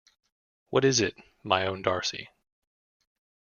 [0.71, 1.13] What is it,
[1.43, 2.29] my own Darcey?